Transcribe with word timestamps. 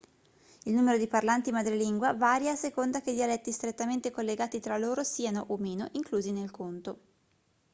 il 0.63 0.73
numero 0.73 0.97
di 0.97 1.05
parlanti 1.05 1.51
madrelingua 1.51 2.13
varia 2.15 2.53
a 2.53 2.55
seconda 2.55 3.01
che 3.01 3.11
i 3.11 3.13
dialetti 3.13 3.51
strettamente 3.51 4.09
collegati 4.09 4.59
tra 4.59 4.75
loro 4.79 5.03
siano 5.03 5.43
o 5.49 5.57
meno 5.57 5.87
inclusi 5.91 6.31
nel 6.31 6.49
conto 6.49 6.97